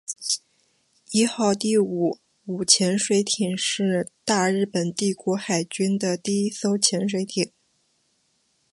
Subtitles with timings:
[1.11, 2.17] 伊号第五
[2.47, 7.53] 五潜水舰是大日本帝国海军的一艘潜水艇。